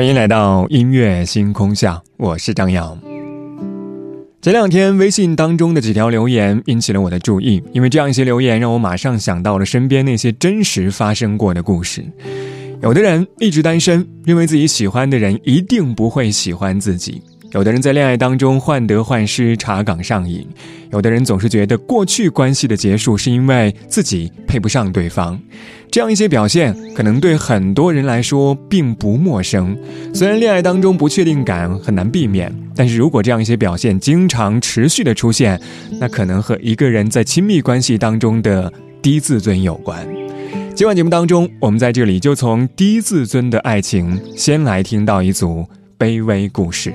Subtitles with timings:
[0.00, 2.98] 欢迎来到音乐星空下，我是张扬。
[4.40, 12.02] 前两天微信当中的几条留言引起了我的注意，因为这样一些留言让我马上想到了身边那些真实发生过的故事。
[12.80, 17.20] 有的人一直单身，认为自己喜欢的人一定不会喜欢自己。
[17.52, 20.44] 有的人在恋爱当中患得患失、查岗上瘾；
[20.92, 25.40] 有的人总是觉得过去关系的结束是因为自己配不上对方。
[25.90, 29.76] 这样一些表现，可能对很多人来说并不陌生。
[30.14, 35.60] 虽然恋爱当中不确定感很难避免，但是如果这样一些表现经常持续的出现，
[35.98, 40.06] 那可能和一个人在亲密关系当中的低自尊有关。
[40.76, 45.66] 今晚节目当中，我们在这里就从低自尊的爱情，先来听到一组
[45.98, 46.94] 卑微故事。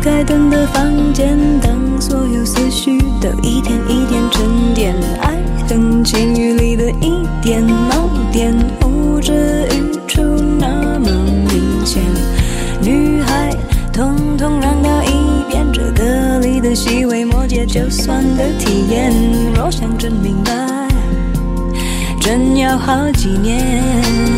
[0.00, 5.36] 开灯的房间，当所有思绪都一点一点沉淀，爱
[5.68, 10.22] 恨情欲里的一点锚点，呼之欲出
[10.58, 11.10] 那么
[11.50, 12.02] 明显。
[12.80, 13.54] 女孩，
[13.92, 15.10] 统统让到一
[15.50, 19.12] 边，这歌里的细微末节，就算的体验。
[19.54, 20.88] 若想真明白，
[22.20, 24.29] 真要好几年。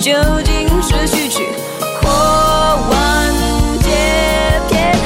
[0.00, 1.46] 究竟是序曲
[2.00, 3.34] 或完
[3.80, 3.90] 结
[4.70, 4.96] 篇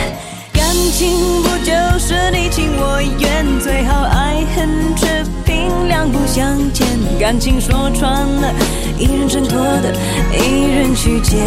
[0.52, 5.06] 感情不就是你情我愿最好爱恨扯
[5.44, 6.86] 平两不相欠
[7.18, 8.54] 感情说穿了
[8.96, 9.92] 一人挣脱的
[10.32, 11.40] 一人去捡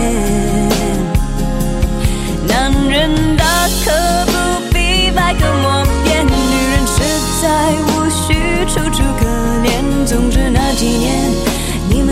[2.50, 3.46] 男人大
[3.86, 6.32] 可不必百口莫辩女
[6.72, 7.02] 人实
[7.42, 8.34] 在无须
[8.66, 9.26] 楚楚可
[9.64, 11.57] 怜总之那几年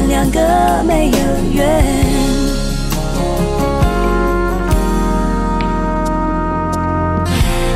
[0.07, 0.40] 两个
[0.88, 1.18] 没有
[1.54, 1.84] 缘。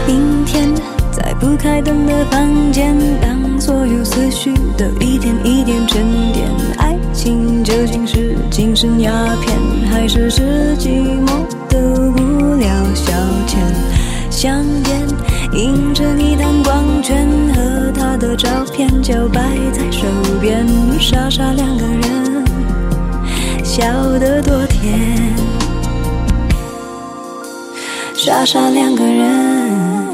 [0.07, 0.73] 阴天
[1.11, 6.47] 在不开灯的房间，当所有思绪都一点一点沉淀，
[6.77, 9.11] 爱情究竟是精神鸦
[9.41, 9.57] 片，
[9.91, 11.79] 还是是寂寞的
[12.11, 13.13] 无聊消
[13.47, 13.57] 遣？
[14.29, 15.07] 香烟。
[15.51, 19.41] 映着你的光圈和他的照片就摆
[19.73, 20.05] 在手
[20.39, 20.67] 边
[20.99, 22.45] 傻傻两个人
[23.63, 23.83] 笑
[24.19, 25.33] 得多甜
[28.13, 30.09] 傻傻两个人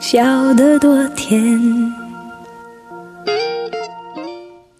[0.00, 2.03] 笑得多甜。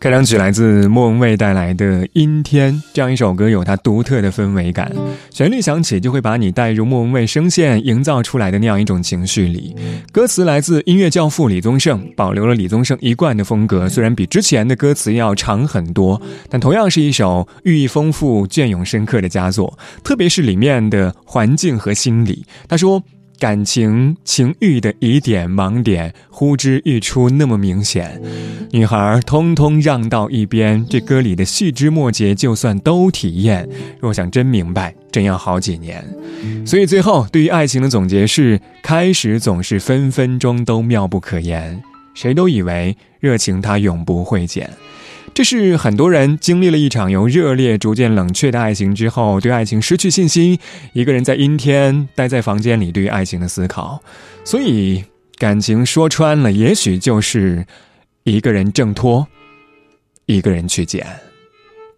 [0.04, 4.92] 开场曲来自莫文蔚带来的《阴天》，这样一首歌有它独特的氛围感，
[5.30, 9.74] 旋律响起就会把你带入莫文蔚声线营造出来的那样一种情绪里。
[10.12, 16.20] 歌词来自音乐教父李宗盛，保留了李宗盛一贯的风格，虽然比之前的歌词要长很多，
[16.50, 19.78] 但同样是一首寓意丰富、隽永深刻的佳作。
[20.02, 23.02] 特别是里面的环境和心理，他说。
[23.38, 28.20] 感情情欲的疑点盲点呼之欲出，那么明显，
[28.70, 30.84] 女孩通通让到一边。
[30.88, 33.68] 这歌里的细枝末节，就算都体验，
[34.00, 36.04] 若想真明白，真要好几年。
[36.64, 41.82] 所以最后对于爱情的总结是：开始总是分分钟都妙不可言，
[42.14, 44.70] 谁都以为热情它永不会减。
[45.34, 50.58] 这是很多人经历了一场由热烈逐渐冷却的爱情之后，对爱情失去信心，
[50.92, 54.00] 一个人在阴天待在房间里，对于爱情的思考。
[54.44, 55.04] 所以，
[55.36, 57.66] 感情说穿了，也许就是
[58.22, 59.26] 一个人挣脱，
[60.26, 61.04] 一个人去捡。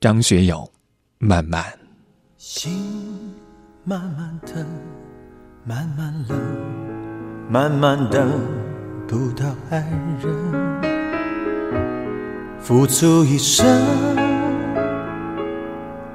[0.01, 0.71] 张学友，
[1.19, 1.63] 慢慢。
[2.39, 2.73] 心
[3.85, 4.67] 慢慢的，
[5.65, 6.39] 慢慢冷，
[7.51, 8.33] 慢慢等
[9.07, 9.79] 不到爱
[10.23, 10.76] 人。
[12.61, 13.65] 付出一生，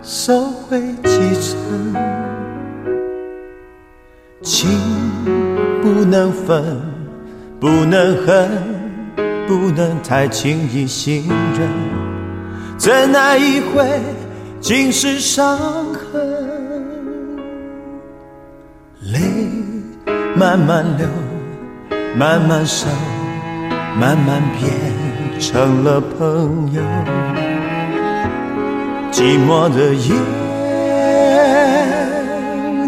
[0.01, 1.95] 收回几成，
[4.41, 4.69] 情
[5.81, 6.81] 不能分，
[7.59, 8.49] 不能恨，
[9.47, 11.25] 不能太轻易信
[11.57, 11.69] 任，
[12.77, 13.87] 怎奈一回
[14.59, 15.57] 尽是伤
[15.93, 17.37] 痕，
[18.99, 19.19] 泪
[20.35, 21.07] 慢慢流，
[22.17, 22.87] 慢慢收，
[23.97, 25.00] 慢慢变。
[25.41, 26.79] 成了朋友，
[29.11, 30.13] 寂寞的夜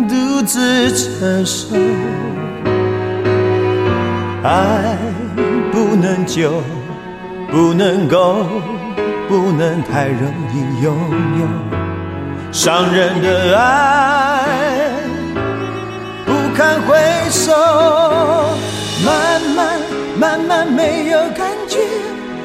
[0.08, 1.76] 独自承受，
[4.44, 4.96] 爱
[5.72, 6.62] 不能久，
[7.52, 8.46] 不能够，
[9.28, 10.22] 不能太容
[10.54, 10.96] 易拥
[11.40, 11.48] 有，
[12.52, 14.46] 伤人的爱
[16.24, 16.96] 不堪回
[17.32, 17.52] 首，
[19.04, 19.80] 慢慢
[20.20, 21.80] 慢慢没有感觉。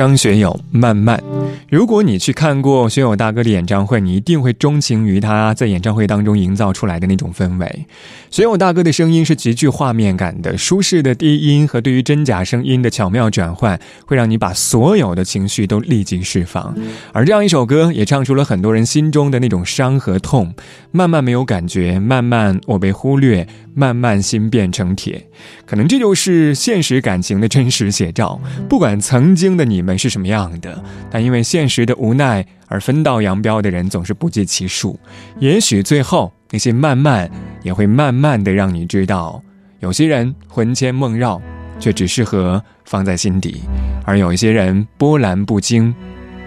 [0.00, 1.22] 张学友，慢慢。
[1.70, 7.86] 如果你去看过学友大哥的演唱会，你一定会钟情于他在演唱会当中营造出来的那种氛围。
[8.28, 16.76] 学友大哥的声音是极具画面感的，舒适的低音和对于真假声音的巧妙转换，会让你把所有的情绪都立即释放。
[17.12, 20.52] 而这样一首歌，也唱出了很多人心中的那种伤和痛。
[20.90, 23.46] 慢慢没有感觉，慢慢我被忽略。
[23.72, 25.28] 慢慢心变成铁，
[25.64, 28.38] 可能这就是现实感情的真实写照。
[28.68, 34.98] 不管曾经的你们是什么样的，但因为现现实的无奈而分道扬镳的人总是不计其数。
[35.40, 37.30] 也许最后那些慢慢，
[37.62, 39.42] 也会慢慢的让你知道，
[39.80, 41.38] 有些人魂牵梦绕，
[41.78, 43.60] 却只适合放在心底；
[44.06, 45.94] 而有一些人波澜不惊，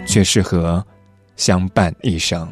[0.04, 0.84] 却适合
[1.36, 2.48] 相伴一生。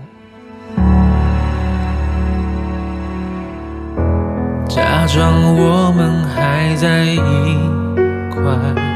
[4.68, 7.16] 假装我们还在一
[8.30, 8.91] 块，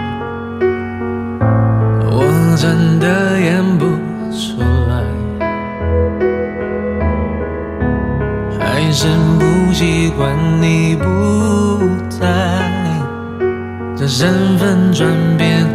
[2.57, 3.85] 真的演不
[4.33, 5.05] 出来，
[8.59, 9.07] 还是
[9.39, 11.05] 不习惯你不
[12.09, 12.27] 在，
[13.95, 15.67] 这身份转变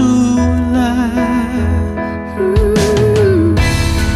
[0.00, 0.36] 出
[0.72, 0.80] 来。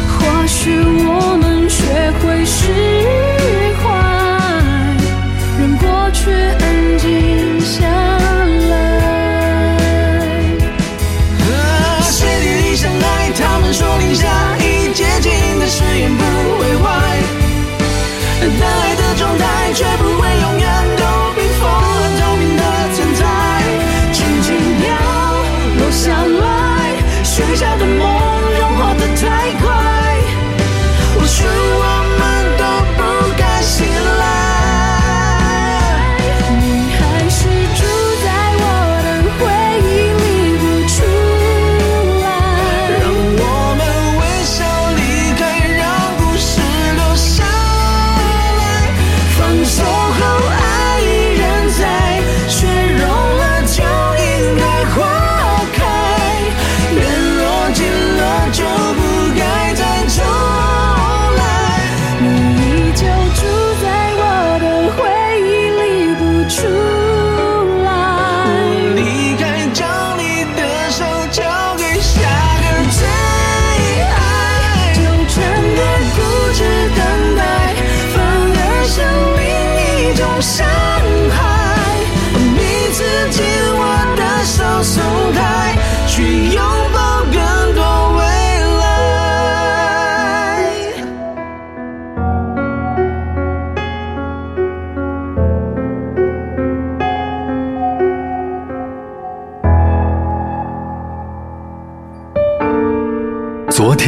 [0.09, 0.71] 或许
[1.07, 1.83] 我们学
[2.21, 2.94] 会释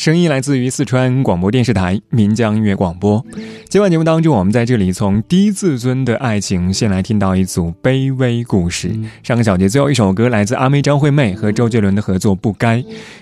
[0.00, 3.22] 声音来自于四川广播电视台岷江音乐广播。
[3.68, 8.98] 今晚节目当中，我们在这里从低自尊的爱情，先来听到一组卑微故事。
[9.22, 12.78] 上个小节最后一首歌来自阿妹张惠妹和周杰伦的合作《不该》，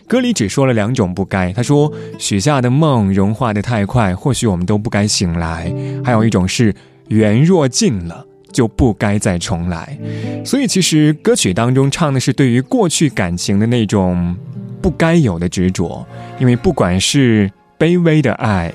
[0.06, 1.52] 歌里只说了两种不该。
[1.52, 5.72] 他说许下的梦融化的太快，或许我们都不该醒来；
[6.04, 6.72] 还有一种是
[7.08, 8.24] 缘若尽了。
[8.52, 9.98] 就不该再重来，
[10.44, 14.34] 所以其实歌曲当中唱的是对于过去感情的那种
[14.80, 16.06] 不该有的执着，
[16.38, 18.72] 因为不管是卑微的爱，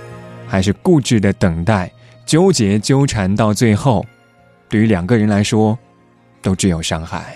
[0.48, 1.92] 还是固执的等待，
[2.26, 4.06] 纠结纠缠到最后，
[4.70, 5.78] 对于两个人来说，
[6.42, 7.36] 都只有伤害。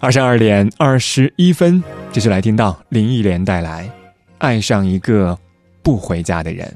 [0.00, 3.86] 二十二点二十一分，继续来听到林忆莲带来
[4.38, 5.38] 《爱上一个
[5.80, 6.66] 不回家的人》，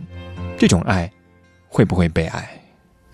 [0.56, 1.10] 这种爱
[1.68, 2.48] 会不会被爱？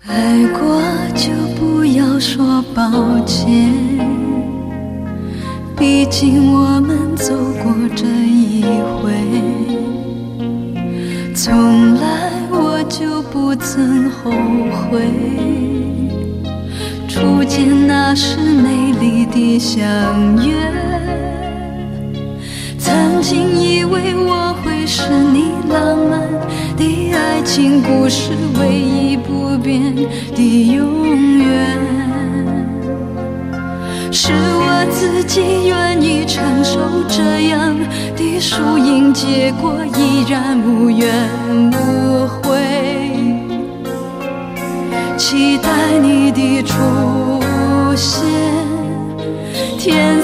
[0.05, 0.81] 爱过
[1.15, 3.71] 就不要说抱歉，
[5.77, 8.63] 毕竟我们走过这一
[8.99, 9.13] 回。
[11.33, 14.29] 从来我就不曾后
[14.89, 15.07] 悔，
[17.07, 19.81] 初见那时美丽的相
[20.45, 20.53] 约。
[22.77, 26.19] 曾经以为我会是你浪漫
[27.43, 29.93] 情故事唯一不变
[30.33, 31.77] 的永远，
[34.11, 36.79] 是我自己愿意承受
[37.09, 37.75] 这样
[38.15, 41.11] 的输赢结果，依然无怨
[41.71, 42.57] 无悔，
[45.17, 46.73] 期待你的出
[47.95, 48.23] 现，
[49.77, 50.21] 天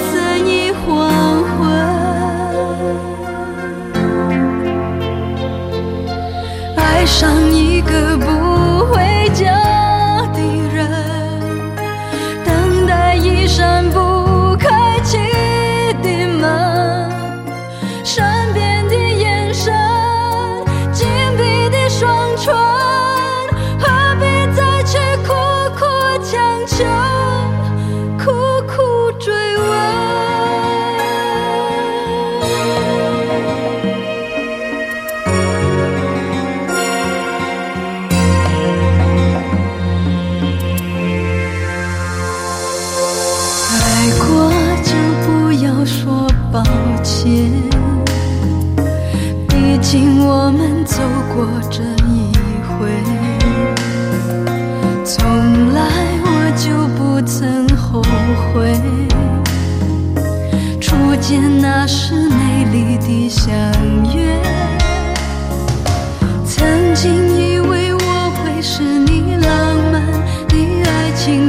[7.20, 8.49] 上一个不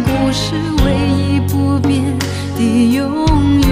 [0.03, 2.17] 故事唯一不变
[2.55, 2.61] 的
[2.93, 3.69] 永远，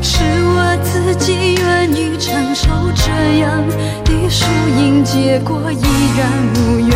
[0.00, 3.66] 是我自己愿意承受这样
[4.04, 4.44] 的输
[4.78, 5.82] 赢结果，依
[6.16, 6.90] 然无怨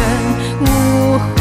[0.61, 0.65] 无
[1.19, 1.32] 悔，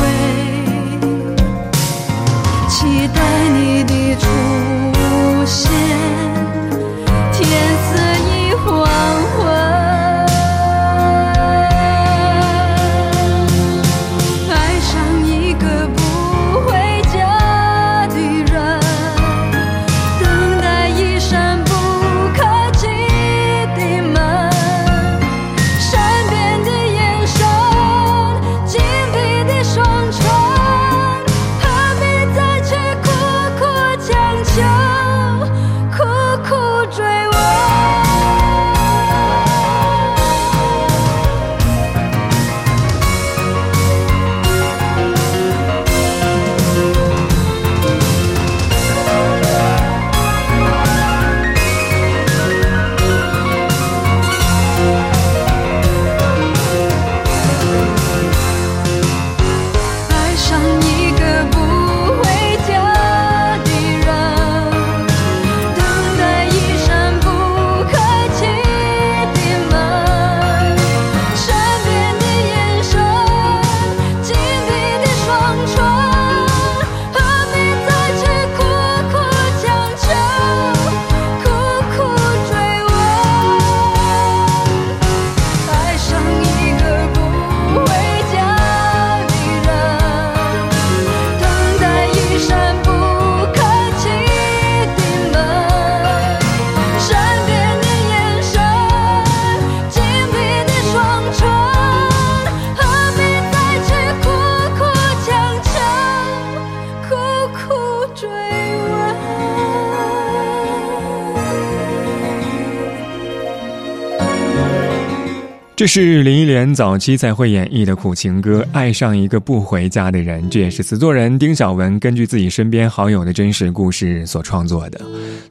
[115.82, 125.02] 这是林忆莲早期才会演绎的苦情歌《爱上一个不回家的人》，这也是词作人丁晓文根据自己身边好友的真实故事所创作的。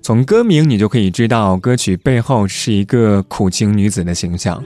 [0.01, 4.63] 从歌名你就可以知道，歌曲背后是一个苦情女子的形象。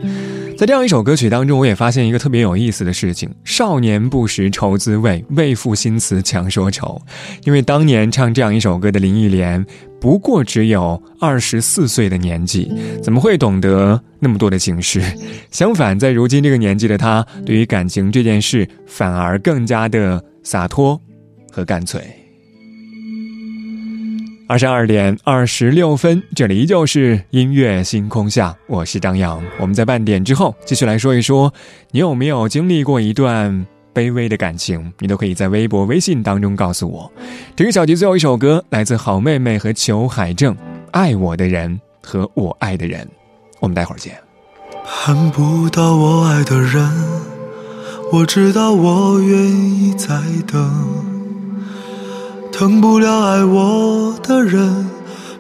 [0.59, 7.01] 在这样一首歌曲当中，我也发现一个特别有意思的事情：少年不识愁滋味，为赋新词强说愁。
[7.45, 9.65] 因为当年唱这样一首歌的林忆莲。
[10.05, 12.71] 不过只有二十四岁的年纪，
[13.03, 15.03] 怎么会懂得那么多的情诗？
[15.51, 21.01] 相反，在如今这个年纪的他，对于感情这件事反而更加的洒脱
[21.51, 22.03] 和干脆。
[24.47, 29.43] 二十二点二十六分，这里依旧是音乐星空下，我是张扬。
[29.59, 31.51] 我们在半点之后继续来说一说，
[31.93, 33.67] 你有没有经历过一段？
[33.95, 37.11] 卑微的感情，你都可以在微博、微信当中告诉我。
[37.55, 40.55] 这个小节最后一首歌来自好妹妹和裘海正，
[40.91, 43.05] 《爱我的人和我爱的人》。
[43.61, 44.15] 我们待会儿见。
[44.85, 46.91] 盼不到我爱的人，
[48.13, 50.09] 我知道我愿意再
[50.47, 51.05] 等。
[52.53, 54.87] 疼不了爱我的人，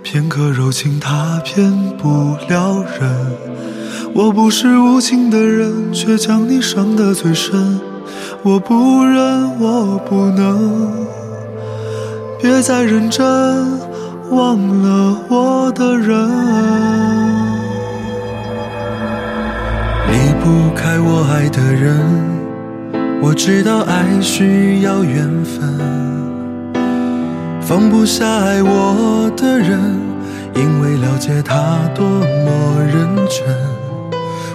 [0.02, 3.32] 片刻柔情他骗不了人。
[4.14, 7.80] 我不是无情的人，却将你伤得最深。
[8.46, 11.06] 我不忍，我不能，
[12.38, 13.24] 别再认真，
[14.30, 16.14] 忘了我的人。
[20.10, 21.98] 离不开我爱的人，
[23.22, 25.80] 我知道爱需要缘分。
[27.62, 29.80] 放不下爱我的人，
[30.54, 33.56] 因为了解他多么认真。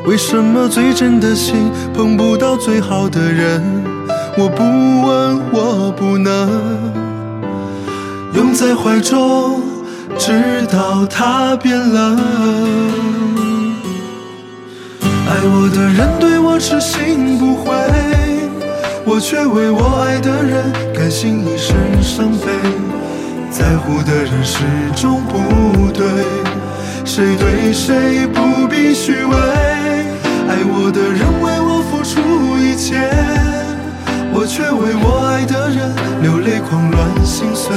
[0.05, 3.78] 为什么最真的心碰不到最好的人？
[4.41, 6.49] 我不问，我不能
[8.33, 9.61] 拥在怀中，
[10.17, 12.17] 直到他变冷。
[15.27, 17.69] 爱我的人对我痴心不悔，
[19.03, 22.47] 我却为我爱的人甘心一生伤悲。
[23.51, 24.63] 在乎的人始
[24.95, 26.07] 终不对，
[27.03, 29.35] 谁对谁不必虚伪。
[30.47, 32.95] 爱我的人为我付出一切，
[34.41, 37.75] 我却为我爱的人流泪狂乱心碎。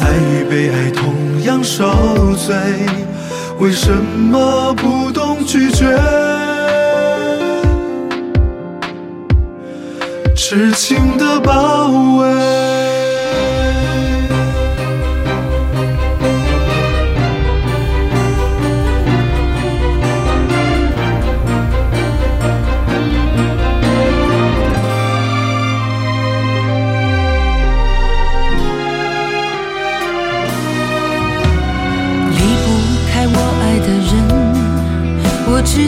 [0.00, 1.84] 爱与被爱同样受
[2.36, 2.54] 罪，
[3.58, 5.84] 为什么不懂拒绝？
[10.36, 12.67] 痴情的包围。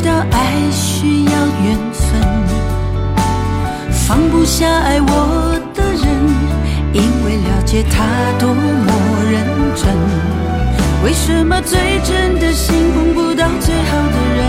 [0.03, 1.31] 知道爱需要
[1.63, 2.19] 缘分，
[3.93, 6.01] 放不下爱我的人，
[6.95, 8.07] 因为了解他
[8.39, 8.91] 多么
[9.31, 9.45] 认
[9.77, 9.85] 真。
[11.05, 14.41] 为什么最真的心碰不到最好的人？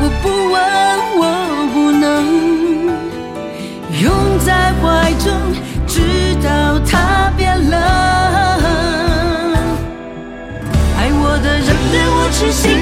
[0.00, 0.56] 我不问，
[1.20, 1.22] 我
[1.74, 2.24] 不能
[4.00, 4.10] 拥
[4.42, 5.28] 在怀中，
[5.86, 6.00] 直
[6.42, 7.78] 到他变冷。
[10.96, 12.81] 爱我的人对我痴心。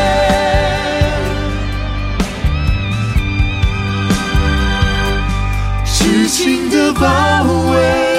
[6.93, 8.10] 情的包围。